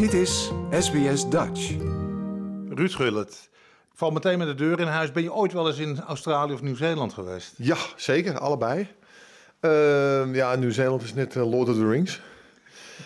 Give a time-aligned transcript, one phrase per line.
[0.00, 1.70] Dit is SBS Dutch.
[2.68, 3.48] Ruud Gullit,
[3.92, 5.12] ik val meteen met de deur in huis.
[5.12, 7.52] Ben je ooit wel eens in Australië of Nieuw-Zeeland geweest?
[7.56, 8.38] Ja, zeker.
[8.38, 8.88] Allebei.
[9.60, 12.20] Uh, ja, Nieuw-Zeeland is net uh, Lord of the Rings.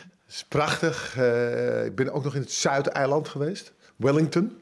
[0.00, 1.16] Het is prachtig.
[1.18, 3.72] Uh, ik ben ook nog in het Zuideiland geweest.
[3.96, 4.60] Wellington.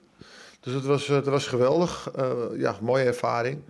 [0.61, 2.11] Dus het was, het was geweldig.
[2.19, 3.62] Uh, ja, mooie ervaring.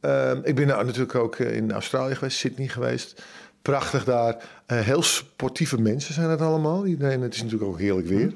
[0.00, 3.22] Ehm, ik ben nou natuurlijk ook in Australië geweest, Sydney geweest.
[3.62, 4.36] Prachtig daar.
[4.66, 6.86] heel sportieve mensen zijn het allemaal.
[6.86, 8.32] Iedereen, het is natuurlijk ook heerlijk weer.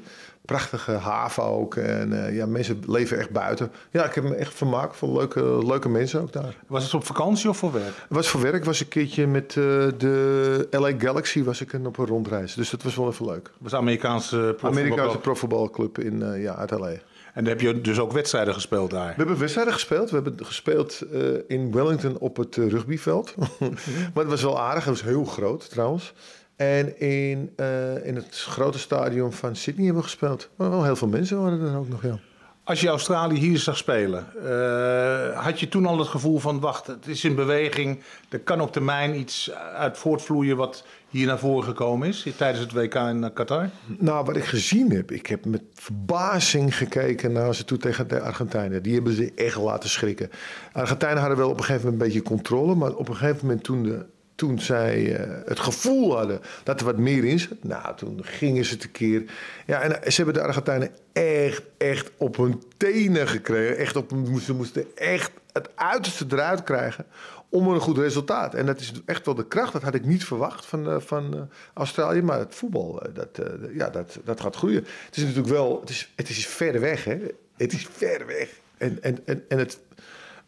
[0.47, 1.75] Prachtige haven ook.
[1.75, 3.73] En uh, ja, mensen leven echt buiten.
[3.91, 6.57] Ja, ik heb me echt vermaakt van leuke, leuke mensen ook daar.
[6.67, 7.85] Was het op vakantie of voor werk?
[7.87, 8.65] Het was voor werk.
[8.65, 9.65] was een keertje met uh,
[9.99, 12.55] de LA Galaxy was ik op een rondreis.
[12.55, 13.51] Dus dat was wel even leuk.
[13.59, 16.93] was de Amerikaanse Amerikaanse profvoetbalclub in, ja, uit LA.
[17.37, 19.09] En dan heb je dus ook wedstrijden gespeeld daar?
[19.09, 20.11] We hebben wedstrijden gespeeld.
[20.11, 23.35] We hebben gespeeld uh, in Wellington op het uh, rugbyveld.
[24.15, 24.85] maar het was wel aardig.
[24.85, 26.13] Het was heel groot trouwens.
[26.57, 30.49] En in, uh, in het grote stadion van Sydney hebben we gespeeld.
[30.57, 32.19] Maar wel heel veel mensen waren er ook nog, ja.
[32.67, 36.61] Als je Australië hier zag spelen, uh, had je toen al het gevoel van...
[36.61, 40.57] wacht, het is in beweging, er kan op termijn iets uit voortvloeien...
[40.57, 43.69] wat hier naar voren gekomen is tijdens het WK in Qatar?
[43.99, 48.21] Nou, wat ik gezien heb, ik heb met verbazing gekeken naar ze toe tegen de
[48.21, 48.83] Argentijnen.
[48.83, 50.31] Die hebben ze echt laten schrikken.
[50.73, 52.75] Argentijnen hadden wel op een gegeven moment een beetje controle...
[52.75, 54.07] maar op een gegeven moment toen de
[54.37, 58.65] toen zij uh, het gevoel hadden dat er wat meer in zat, nou, toen gingen
[58.65, 59.25] ze tekeer.
[59.67, 63.77] Ja, en uh, ze hebben de Argentijnen echt, echt op hun tenen gekregen.
[63.77, 64.13] Echt op,
[64.45, 67.07] ze moesten echt het uiterste eruit krijgen
[67.49, 68.55] om een goed resultaat.
[68.55, 69.73] En dat is echt wel de kracht.
[69.73, 72.23] Dat had ik niet verwacht van, uh, van Australië.
[72.23, 73.41] Maar het voetbal, dat,
[73.75, 74.87] ja, dat, dat gaat groeien.
[75.07, 77.19] Het is natuurlijk wel, het is, het is ver weg, hè.
[77.57, 78.49] Het is ver weg.
[78.77, 79.79] En, en, en, en het,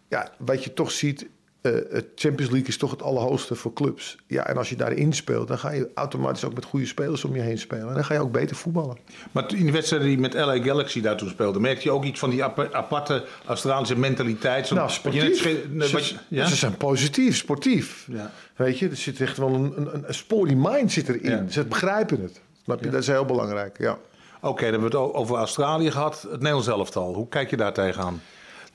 [0.08, 1.26] ja, wat je toch ziet
[1.62, 4.16] het Champions League is toch het allerhoogste voor clubs.
[4.26, 7.34] Ja, en als je daarin speelt, dan ga je automatisch ook met goede spelers om
[7.34, 7.88] je heen spelen.
[7.88, 8.96] En dan ga je ook beter voetballen.
[9.32, 12.18] Maar in de wedstrijden die met LA Galaxy daar toen speelden, merkte je ook iets
[12.18, 14.66] van die aparte Australische mentaliteit?
[14.66, 15.66] Zo, nou, sportief.
[15.70, 16.46] Net, wat je, ja?
[16.46, 18.06] Ze zijn positief, sportief.
[18.10, 18.30] Ja.
[18.56, 21.30] Weet je, er zit echt wel een, een, een sporty mind zit erin.
[21.30, 21.50] Ja.
[21.50, 22.40] Ze begrijpen het.
[22.62, 22.84] Snap je?
[22.84, 22.90] Ja.
[22.90, 23.98] Dat is heel belangrijk, ja.
[24.40, 26.22] Oké, okay, dan hebben we het over Australië gehad.
[26.22, 27.14] Het Nederlands elftal.
[27.14, 28.20] Hoe kijk je daar tegenaan?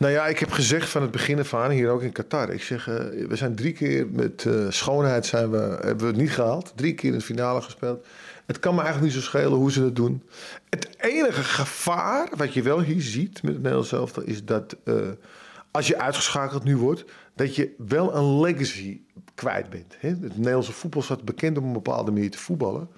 [0.04, 2.50] Nou ja, ik heb gezegd van het begin af aan, hier ook in Qatar.
[2.50, 2.96] Ik zeg, uh,
[3.28, 6.74] we zijn drie keer met uh, schoonheid zijn we, hebben we het niet gehaald.
[6.76, 8.06] Drie keer in de finale gespeeld.
[8.46, 10.24] Het kan me eigenlijk niet zo schelen hoe ze dat doen.
[10.70, 14.24] Het enige gevaar wat je wel hier ziet met het Nederlands elftal...
[14.24, 14.96] is dat uh,
[15.72, 17.06] als je uitgeschakeld nu wordt...
[17.36, 19.02] dat je wel een legacy
[19.36, 19.96] kwijt bent.
[20.00, 20.10] Hè?
[20.10, 22.90] Het Nederlandse voetbal staat bekend om een bepaalde manier te voetballen.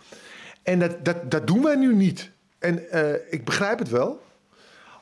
[0.64, 2.32] En dat, dat, dat doen wij nu niet.
[2.60, 2.84] En
[3.32, 4.22] ik begrijp het wel.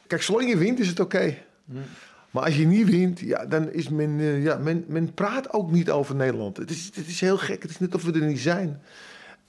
[0.07, 1.37] Kijk, zolang je wint is het oké.
[2.31, 5.71] Maar als je niet wint, ja, dan is men, uh, ja, men, men praat ook
[5.71, 6.57] niet over Nederland.
[6.57, 7.61] Het is, het is heel gek.
[7.61, 8.81] Het is net of we er niet zijn.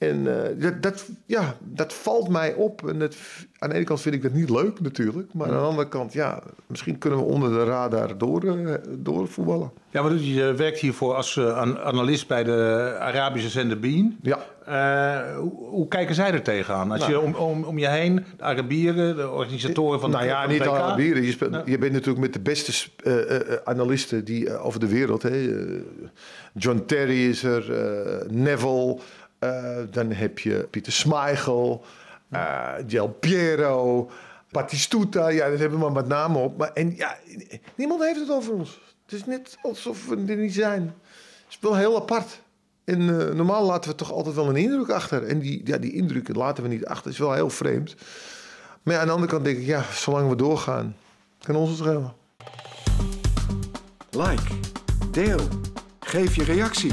[0.09, 2.89] En uh, dat, dat, ja, dat valt mij op.
[2.89, 3.17] En dat,
[3.59, 5.33] aan de ene kant vind ik dat niet leuk natuurlijk.
[5.33, 9.29] Maar aan de andere kant, ja, misschien kunnen we onder de radar door, uh, door
[9.29, 9.71] voetballen.
[9.91, 14.17] Ja, maar je werkt hiervoor als uh, analist bij de Arabische zender Bean.
[14.23, 14.39] Ja.
[15.39, 16.91] Hoe, hoe, kijken zij er tegenaan?
[16.91, 17.13] Als nou.
[17.13, 20.51] je om, om, om je heen, de Arabieren, de organisatoren van nou de Nou ja,
[20.51, 21.23] niet de Arabieren.
[21.23, 22.91] Je, speelt, je bent natuurlijk met de beste
[23.65, 25.23] analisten die, over de wereld.
[25.23, 25.65] Hè.
[26.55, 27.65] John Terry is er,
[28.31, 28.99] Neville...
[29.45, 31.85] Uh, dan heb je Pieter Smeichel,
[32.33, 34.11] uh, Del Piero,
[34.51, 35.29] Batistuta.
[35.29, 36.57] Ja, dat hebben we maar met namen op.
[36.59, 37.17] Maar, en ja,
[37.75, 38.81] niemand heeft het over ons.
[39.05, 40.83] Het is net alsof we er niet zijn.
[40.83, 42.41] Het is wel heel apart.
[42.85, 45.23] En uh, normaal laten we toch altijd wel een indruk achter.
[45.27, 47.05] En die, ja, die indrukken laten we niet achter.
[47.05, 47.95] Dat is wel heel vreemd.
[48.83, 50.97] Maar ja, aan de andere kant denk ik, ja, zolang we doorgaan,
[51.41, 52.13] kan ons het schelen.
[54.11, 54.55] Like,
[55.11, 55.41] deel,
[56.01, 56.93] geef je reactie.